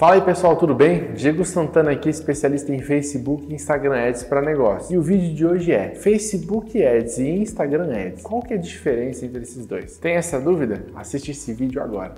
Fala 0.00 0.14
aí 0.14 0.22
pessoal, 0.22 0.56
tudo 0.56 0.74
bem? 0.74 1.12
Diego 1.12 1.44
Santana 1.44 1.90
aqui, 1.90 2.08
especialista 2.08 2.72
em 2.72 2.80
Facebook 2.80 3.44
e 3.46 3.54
Instagram 3.54 4.08
Ads 4.08 4.22
para 4.22 4.40
negócio. 4.40 4.94
E 4.94 4.96
o 4.96 5.02
vídeo 5.02 5.34
de 5.34 5.44
hoje 5.44 5.72
é 5.72 5.94
Facebook 5.94 6.82
Ads 6.82 7.18
e 7.18 7.28
Instagram 7.28 7.94
Ads. 7.94 8.22
Qual 8.22 8.40
que 8.40 8.54
é 8.54 8.56
a 8.56 8.58
diferença 8.58 9.26
entre 9.26 9.42
esses 9.42 9.66
dois? 9.66 9.98
Tem 9.98 10.14
essa 10.14 10.40
dúvida? 10.40 10.86
Assiste 10.94 11.32
esse 11.32 11.52
vídeo 11.52 11.82
agora. 11.82 12.14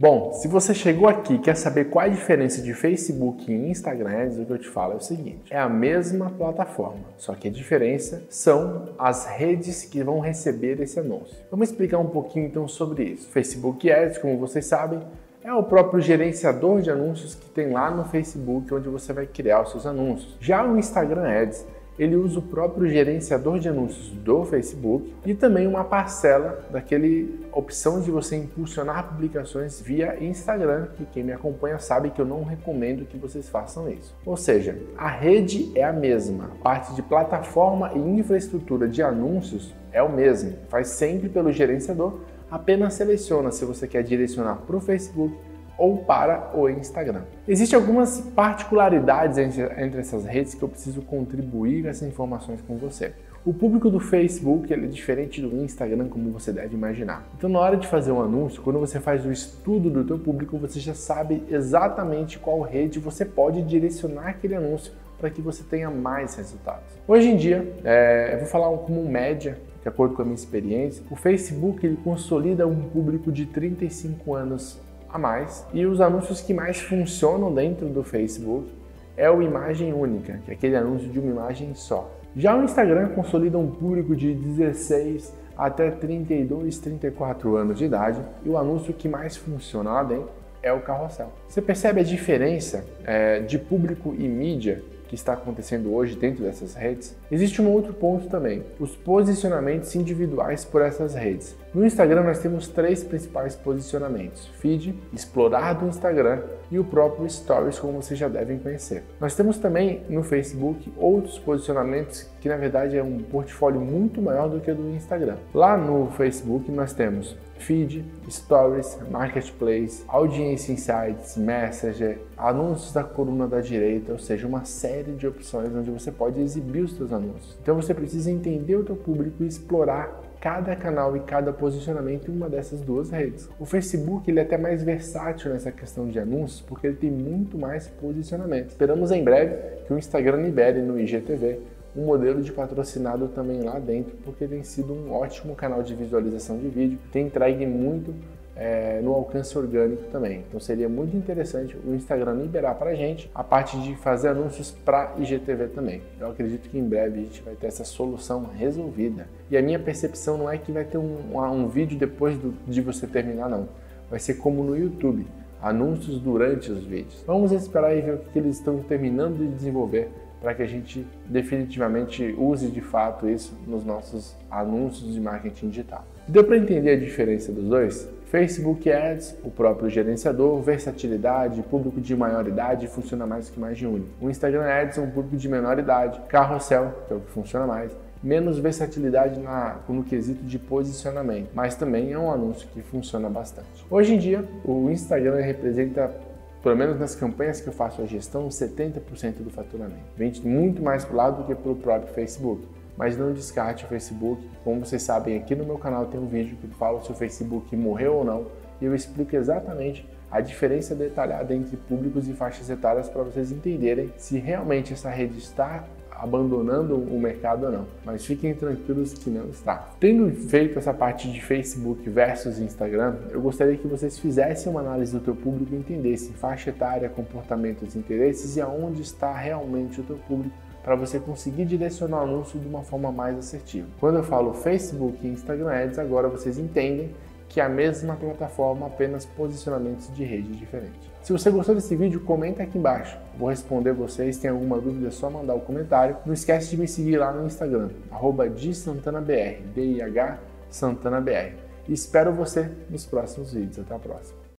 Bom, 0.00 0.32
se 0.32 0.48
você 0.48 0.72
chegou 0.72 1.06
aqui 1.06 1.34
e 1.34 1.38
quer 1.38 1.54
saber 1.54 1.90
qual 1.90 2.06
é 2.06 2.08
a 2.08 2.10
diferença 2.10 2.62
de 2.62 2.72
Facebook 2.72 3.52
e 3.52 3.54
Instagram 3.68 4.22
Ads, 4.22 4.38
o 4.38 4.46
que 4.46 4.50
eu 4.50 4.58
te 4.58 4.66
falo 4.66 4.94
é 4.94 4.96
o 4.96 5.00
seguinte: 5.00 5.52
é 5.52 5.58
a 5.58 5.68
mesma 5.68 6.30
plataforma, 6.30 7.04
só 7.18 7.34
que 7.34 7.48
a 7.48 7.50
diferença 7.50 8.22
são 8.30 8.94
as 8.98 9.26
redes 9.26 9.84
que 9.84 10.02
vão 10.02 10.18
receber 10.18 10.80
esse 10.80 10.98
anúncio. 10.98 11.36
Vamos 11.50 11.68
explicar 11.68 11.98
um 11.98 12.06
pouquinho 12.06 12.46
então 12.46 12.66
sobre 12.66 13.04
isso. 13.04 13.28
Facebook 13.28 13.92
Ads, 13.92 14.16
como 14.16 14.38
vocês 14.38 14.64
sabem, 14.64 15.00
é 15.44 15.52
o 15.52 15.62
próprio 15.62 16.00
gerenciador 16.00 16.80
de 16.80 16.90
anúncios 16.90 17.34
que 17.34 17.50
tem 17.50 17.70
lá 17.70 17.90
no 17.90 18.06
Facebook, 18.06 18.72
onde 18.72 18.88
você 18.88 19.12
vai 19.12 19.26
criar 19.26 19.60
os 19.60 19.70
seus 19.70 19.84
anúncios. 19.84 20.34
Já 20.40 20.64
o 20.64 20.78
Instagram 20.78 21.28
Ads 21.28 21.66
ele 22.00 22.16
usa 22.16 22.38
o 22.38 22.42
próprio 22.42 22.88
gerenciador 22.88 23.58
de 23.58 23.68
anúncios 23.68 24.08
do 24.08 24.42
Facebook 24.46 25.12
e 25.26 25.34
também 25.34 25.66
uma 25.66 25.84
parcela 25.84 26.64
daquele 26.70 27.38
opção 27.52 28.00
de 28.00 28.10
você 28.10 28.36
impulsionar 28.36 29.06
publicações 29.10 29.82
via 29.82 30.16
Instagram, 30.18 30.86
que 30.96 31.04
quem 31.04 31.22
me 31.22 31.34
acompanha 31.34 31.78
sabe 31.78 32.08
que 32.08 32.18
eu 32.18 32.24
não 32.24 32.42
recomendo 32.42 33.04
que 33.04 33.18
vocês 33.18 33.50
façam 33.50 33.86
isso. 33.90 34.16
Ou 34.24 34.34
seja, 34.34 34.78
a 34.96 35.08
rede 35.08 35.70
é 35.74 35.84
a 35.84 35.92
mesma, 35.92 36.44
a 36.44 36.62
parte 36.62 36.94
de 36.94 37.02
plataforma 37.02 37.92
e 37.94 37.98
infraestrutura 37.98 38.88
de 38.88 39.02
anúncios 39.02 39.74
é 39.92 40.02
o 40.02 40.10
mesmo, 40.10 40.54
faz 40.70 40.88
sempre 40.88 41.28
pelo 41.28 41.52
gerenciador, 41.52 42.20
apenas 42.50 42.94
seleciona 42.94 43.50
se 43.50 43.66
você 43.66 43.86
quer 43.86 44.02
direcionar 44.02 44.62
para 44.66 44.76
o 44.76 44.80
Facebook 44.80 45.36
ou 45.80 45.96
para 45.96 46.50
o 46.54 46.68
Instagram. 46.68 47.22
Existem 47.48 47.74
algumas 47.74 48.20
particularidades 48.36 49.38
entre, 49.38 49.98
essas 49.98 50.26
redes 50.26 50.54
que 50.54 50.62
eu 50.62 50.68
preciso 50.68 51.00
contribuir 51.00 51.86
essas 51.86 52.06
informações 52.06 52.60
com 52.60 52.76
você. 52.76 53.14
O 53.46 53.54
público 53.54 53.88
do 53.88 53.98
Facebook 53.98 54.70
é 54.74 54.76
diferente 54.76 55.40
do 55.40 55.64
Instagram, 55.64 56.10
como 56.10 56.30
você 56.30 56.52
deve 56.52 56.74
imaginar. 56.74 57.26
Então, 57.34 57.48
na 57.48 57.58
hora 57.58 57.78
de 57.78 57.86
fazer 57.86 58.12
um 58.12 58.20
anúncio, 58.20 58.60
quando 58.60 58.78
você 58.78 59.00
faz 59.00 59.24
o 59.24 59.32
estudo 59.32 59.88
do 59.88 60.04
teu 60.04 60.18
público, 60.18 60.58
você 60.58 60.78
já 60.78 60.92
sabe 60.92 61.42
exatamente 61.48 62.38
qual 62.38 62.60
rede 62.60 62.98
você 62.98 63.24
pode 63.24 63.62
direcionar 63.62 64.28
aquele 64.28 64.56
anúncio 64.56 64.92
para 65.18 65.30
que 65.30 65.40
você 65.40 65.64
tenha 65.64 65.88
mais 65.88 66.34
resultados. 66.34 66.84
Hoje 67.08 67.28
em 67.30 67.36
dia, 67.38 67.74
é, 67.82 68.34
eu 68.34 68.40
vou 68.40 68.48
falar 68.48 68.68
como 68.76 69.02
média, 69.08 69.56
de 69.80 69.88
acordo 69.88 70.14
com 70.14 70.20
a 70.20 70.24
minha 70.26 70.34
experiência, 70.34 71.02
o 71.10 71.16
Facebook 71.16 71.86
ele 71.86 71.96
consolida 72.04 72.66
um 72.66 72.82
público 72.82 73.32
de 73.32 73.46
35 73.46 74.34
anos 74.34 74.78
a 75.12 75.18
mais. 75.18 75.66
E 75.72 75.84
os 75.86 76.00
anúncios 76.00 76.40
que 76.40 76.54
mais 76.54 76.80
funcionam 76.80 77.52
dentro 77.52 77.88
do 77.88 78.02
Facebook 78.02 78.72
é 79.16 79.30
o 79.30 79.42
imagem 79.42 79.92
única, 79.92 80.38
que 80.44 80.50
é 80.50 80.54
aquele 80.54 80.76
anúncio 80.76 81.08
de 81.08 81.18
uma 81.18 81.30
imagem 81.30 81.74
só. 81.74 82.10
Já 82.36 82.56
o 82.56 82.62
Instagram 82.62 83.08
consolida 83.08 83.58
um 83.58 83.70
público 83.70 84.14
de 84.14 84.32
16 84.34 85.34
até 85.56 85.90
32, 85.90 86.78
34 86.78 87.56
anos 87.56 87.78
de 87.78 87.84
idade 87.84 88.20
e 88.44 88.48
o 88.48 88.56
anúncio 88.56 88.94
que 88.94 89.08
mais 89.08 89.36
funciona 89.36 89.92
lá 89.92 90.02
dentro 90.02 90.30
é 90.62 90.72
o 90.72 90.80
carrossel. 90.80 91.32
Você 91.48 91.60
percebe 91.60 92.00
a 92.00 92.04
diferença 92.04 92.84
é, 93.04 93.40
de 93.40 93.58
público 93.58 94.14
e 94.16 94.28
mídia 94.28 94.82
que 95.10 95.16
está 95.16 95.32
acontecendo 95.32 95.92
hoje 95.92 96.14
dentro 96.14 96.44
dessas 96.44 96.74
redes, 96.74 97.16
existe 97.32 97.60
um 97.60 97.68
outro 97.68 97.92
ponto 97.92 98.28
também: 98.28 98.62
os 98.78 98.94
posicionamentos 98.94 99.96
individuais 99.96 100.64
por 100.64 100.80
essas 100.82 101.14
redes. 101.16 101.56
No 101.72 101.86
Instagram 101.86 102.24
nós 102.24 102.40
temos 102.40 102.66
três 102.66 103.04
principais 103.04 103.54
posicionamentos: 103.54 104.48
feed, 104.58 104.92
explorar 105.12 105.74
do 105.74 105.86
Instagram 105.86 106.42
e 106.68 106.80
o 106.80 106.84
próprio 106.84 107.30
Stories, 107.30 107.78
como 107.78 108.02
vocês 108.02 108.18
já 108.18 108.28
devem 108.28 108.58
conhecer. 108.58 109.04
Nós 109.20 109.36
temos 109.36 109.56
também 109.56 110.02
no 110.08 110.24
Facebook 110.24 110.92
outros 110.96 111.38
posicionamentos 111.38 112.28
que 112.40 112.48
na 112.48 112.56
verdade 112.56 112.96
é 112.96 113.02
um 113.02 113.18
portfólio 113.18 113.80
muito 113.80 114.20
maior 114.20 114.48
do 114.48 114.58
que 114.58 114.70
o 114.70 114.74
do 114.74 114.90
Instagram. 114.90 115.36
Lá 115.54 115.76
no 115.76 116.10
Facebook 116.10 116.72
nós 116.72 116.92
temos 116.92 117.36
feed, 117.60 118.04
stories, 118.28 118.98
marketplace, 119.08 120.02
audiência 120.08 120.72
insights, 120.72 121.36
messenger, 121.36 122.18
anúncios 122.36 122.92
da 122.92 123.04
coluna 123.04 123.46
da 123.46 123.60
direita, 123.60 124.12
ou 124.12 124.18
seja, 124.18 124.46
uma 124.46 124.64
série 124.64 125.12
de 125.12 125.26
opções 125.26 125.72
onde 125.72 125.90
você 125.90 126.10
pode 126.10 126.40
exibir 126.40 126.82
os 126.82 126.96
seus 126.96 127.12
anúncios. 127.12 127.56
Então 127.62 127.76
você 127.76 127.94
precisa 127.94 128.30
entender 128.30 128.76
o 128.76 128.82
teu 128.82 128.96
público 128.96 129.44
e 129.44 129.46
explorar 129.46 130.29
cada 130.40 130.74
canal 130.74 131.14
e 131.16 131.20
cada 131.20 131.52
posicionamento 131.52 132.30
em 132.30 132.34
uma 132.34 132.48
dessas 132.48 132.80
duas 132.80 133.10
redes. 133.10 133.48
O 133.58 133.66
Facebook 133.66 134.30
ele 134.30 134.40
é 134.40 134.42
até 134.42 134.56
mais 134.56 134.82
versátil 134.82 135.52
nessa 135.52 135.70
questão 135.70 136.08
de 136.08 136.18
anúncios 136.18 136.62
porque 136.62 136.86
ele 136.86 136.96
tem 136.96 137.10
muito 137.10 137.58
mais 137.58 137.86
posicionamento. 137.86 138.70
Esperamos 138.70 139.10
em 139.10 139.22
breve 139.22 139.54
que 139.86 139.92
o 139.92 139.98
Instagram 139.98 140.42
libere 140.42 140.80
no 140.80 140.98
IGTV 140.98 141.60
um 141.94 142.04
modelo 142.04 142.40
de 142.40 142.52
patrocinado 142.52 143.28
também 143.28 143.62
lá 143.62 143.78
dentro, 143.78 144.16
porque 144.24 144.46
tem 144.46 144.62
sido 144.62 144.92
um 144.92 145.12
ótimo 145.12 145.54
canal 145.56 145.82
de 145.82 145.94
visualização 145.94 146.56
de 146.56 146.68
vídeo, 146.68 146.98
tem 147.12 147.26
entregue 147.26 147.66
muito 147.66 148.14
é, 148.56 149.00
no 149.02 149.12
alcance 149.12 149.56
orgânico 149.56 150.04
também. 150.10 150.44
Então 150.48 150.60
seria 150.60 150.88
muito 150.88 151.16
interessante 151.16 151.76
o 151.84 151.94
Instagram 151.94 152.34
liberar 152.34 152.74
para 152.74 152.90
a 152.90 152.94
gente 152.94 153.30
a 153.34 153.42
parte 153.42 153.80
de 153.80 153.94
fazer 153.96 154.28
anúncios 154.28 154.70
para 154.70 155.14
IGTV 155.18 155.68
também. 155.68 156.02
Eu 156.18 156.30
acredito 156.30 156.68
que 156.68 156.78
em 156.78 156.84
breve 156.84 157.20
a 157.20 157.22
gente 157.22 157.42
vai 157.42 157.54
ter 157.54 157.66
essa 157.66 157.84
solução 157.84 158.48
resolvida. 158.56 159.26
E 159.50 159.56
a 159.56 159.62
minha 159.62 159.78
percepção 159.78 160.36
não 160.36 160.50
é 160.50 160.58
que 160.58 160.72
vai 160.72 160.84
ter 160.84 160.98
um, 160.98 161.36
um 161.36 161.68
vídeo 161.68 161.98
depois 161.98 162.36
do, 162.36 162.54
de 162.66 162.80
você 162.80 163.06
terminar, 163.06 163.48
não. 163.48 163.68
Vai 164.10 164.18
ser 164.18 164.34
como 164.34 164.62
no 164.62 164.76
YouTube, 164.76 165.26
anúncios 165.62 166.18
durante 166.18 166.70
os 166.70 166.84
vídeos. 166.84 167.22
Vamos 167.26 167.52
esperar 167.52 167.96
e 167.96 168.00
ver 168.00 168.14
o 168.14 168.18
que 168.18 168.38
eles 168.38 168.56
estão 168.56 168.78
terminando 168.80 169.38
de 169.38 169.46
desenvolver 169.48 170.10
para 170.40 170.54
que 170.54 170.62
a 170.62 170.66
gente 170.66 171.06
definitivamente 171.26 172.34
use 172.38 172.68
de 172.68 172.80
fato 172.80 173.28
isso 173.28 173.54
nos 173.66 173.84
nossos 173.84 174.34
anúncios 174.50 175.12
de 175.12 175.20
marketing 175.20 175.68
digital. 175.68 176.04
Deu 176.26 176.44
para 176.44 176.56
entender 176.56 176.92
a 176.92 176.98
diferença 176.98 177.52
dos 177.52 177.64
dois? 177.64 178.08
Facebook 178.30 178.88
Ads, 178.88 179.36
o 179.42 179.50
próprio 179.50 179.90
gerenciador, 179.90 180.60
versatilidade, 180.62 181.64
público 181.64 182.00
de 182.00 182.14
maior 182.14 182.46
idade 182.46 182.86
funciona 182.86 183.26
mais 183.26 183.50
que 183.50 183.58
mais 183.58 183.76
de 183.76 183.88
um. 183.88 184.04
O 184.20 184.30
Instagram 184.30 184.62
Ads 184.66 184.98
é 184.98 185.00
um 185.00 185.10
público 185.10 185.36
de 185.36 185.48
menor 185.48 185.80
idade, 185.80 186.20
carrossel, 186.28 186.94
que 187.08 187.12
é 187.12 187.16
o 187.16 187.20
que 187.20 187.30
funciona 187.32 187.66
mais, 187.66 187.90
menos 188.22 188.56
versatilidade 188.56 189.40
na, 189.40 189.80
no 189.88 190.04
quesito 190.04 190.44
de 190.44 190.60
posicionamento, 190.60 191.50
mas 191.52 191.74
também 191.74 192.12
é 192.12 192.18
um 192.18 192.30
anúncio 192.30 192.68
que 192.68 192.80
funciona 192.82 193.28
bastante. 193.28 193.84
Hoje 193.90 194.14
em 194.14 194.18
dia, 194.18 194.48
o 194.64 194.88
Instagram 194.88 195.40
representa 195.40 196.14
pelo 196.62 196.76
menos 196.76 197.00
nas 197.00 197.16
campanhas 197.16 197.60
que 197.60 197.68
eu 197.68 197.72
faço 197.72 198.00
a 198.00 198.06
gestão, 198.06 198.46
70% 198.46 199.38
do 199.40 199.50
faturamento. 199.50 200.04
Vende 200.16 200.46
muito 200.46 200.80
mais 200.80 201.04
para 201.04 201.14
o 201.14 201.16
lado 201.16 201.42
do 201.42 201.46
que 201.48 201.60
pelo 201.60 201.74
próprio 201.74 202.14
Facebook. 202.14 202.62
Mas 203.00 203.16
não 203.16 203.32
descarte 203.32 203.86
o 203.86 203.88
Facebook. 203.88 204.46
Como 204.62 204.84
vocês 204.84 205.02
sabem, 205.02 205.38
aqui 205.38 205.54
no 205.54 205.64
meu 205.64 205.78
canal 205.78 206.04
tem 206.04 206.20
um 206.20 206.26
vídeo 206.26 206.58
que 206.60 206.66
fala 206.74 207.00
se 207.00 207.10
o 207.10 207.14
Facebook 207.14 207.74
morreu 207.74 208.16
ou 208.16 208.24
não. 208.26 208.48
E 208.78 208.84
eu 208.84 208.94
explico 208.94 209.34
exatamente 209.34 210.06
a 210.30 210.42
diferença 210.42 210.94
detalhada 210.94 211.54
entre 211.54 211.78
públicos 211.78 212.28
e 212.28 212.34
faixas 212.34 212.68
etárias 212.68 213.08
para 213.08 213.22
vocês 213.22 213.50
entenderem 213.50 214.12
se 214.18 214.38
realmente 214.38 214.92
essa 214.92 215.08
rede 215.08 215.38
está 215.38 215.82
abandonando 216.10 216.94
o 216.94 217.18
mercado 217.18 217.64
ou 217.64 217.72
não. 217.72 217.86
Mas 218.04 218.26
fiquem 218.26 218.54
tranquilos 218.54 219.14
que 219.14 219.30
não 219.30 219.48
está. 219.48 219.88
Tendo 219.98 220.30
feito 220.30 220.78
essa 220.78 220.92
parte 220.92 221.32
de 221.32 221.40
Facebook 221.40 222.06
versus 222.06 222.58
Instagram, 222.58 223.16
eu 223.30 223.40
gostaria 223.40 223.78
que 223.78 223.88
vocês 223.88 224.18
fizessem 224.18 224.70
uma 224.70 224.82
análise 224.82 225.10
do 225.10 225.20
teu 225.20 225.34
público 225.34 225.74
e 225.74 225.78
entendessem 225.78 226.34
faixa 226.34 226.68
etária, 226.68 227.08
comportamentos, 227.08 227.96
interesses 227.96 228.58
e 228.58 228.60
aonde 228.60 229.00
está 229.00 229.32
realmente 229.32 230.02
o 230.02 230.04
teu 230.04 230.18
público 230.18 230.54
para 230.82 230.94
você 230.94 231.18
conseguir 231.18 231.64
direcionar 231.64 232.20
o 232.20 232.24
anúncio 232.24 232.58
de 232.58 232.66
uma 232.66 232.82
forma 232.82 233.12
mais 233.12 233.38
assertiva. 233.38 233.86
Quando 233.98 234.16
eu 234.16 234.24
falo 234.24 234.54
Facebook 234.54 235.18
e 235.26 235.30
Instagram 235.30 235.70
Ads, 235.70 235.98
agora 235.98 236.28
vocês 236.28 236.58
entendem 236.58 237.10
que 237.48 237.60
é 237.60 237.64
a 237.64 237.68
mesma 237.68 238.14
plataforma, 238.14 238.86
apenas 238.86 239.26
posicionamentos 239.26 240.12
de 240.14 240.24
rede 240.24 240.52
diferentes. 240.52 241.10
Se 241.20 241.32
você 241.32 241.50
gostou 241.50 241.74
desse 241.74 241.94
vídeo, 241.96 242.20
comenta 242.20 242.62
aqui 242.62 242.78
embaixo. 242.78 243.18
Vou 243.36 243.50
responder 243.50 243.92
vocês. 243.92 244.38
Tem 244.38 244.50
alguma 244.50 244.80
dúvida, 244.80 245.08
é 245.08 245.10
só 245.10 245.28
mandar 245.28 245.54
o 245.54 245.58
um 245.58 245.60
comentário. 245.60 246.16
Não 246.24 246.32
esquece 246.32 246.70
de 246.70 246.76
me 246.76 246.86
seguir 246.86 247.18
lá 247.18 247.32
no 247.32 247.46
Instagram, 247.46 247.90
arroba 248.10 248.48
D-I-H 248.48 250.38
SantanaBR. 250.70 251.56
E 251.88 251.92
espero 251.92 252.32
você 252.32 252.70
nos 252.88 253.04
próximos 253.04 253.52
vídeos. 253.52 253.80
Até 253.80 253.94
a 253.94 253.98
próxima. 253.98 254.39